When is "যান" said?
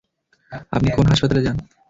1.45-1.57